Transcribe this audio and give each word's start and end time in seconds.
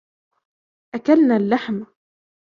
أكلنا 0.95 1.35
اللحم. 1.37 1.83